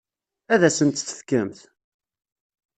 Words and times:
Ad 0.53 0.61
asent-tt-tefkemt? 0.67 1.59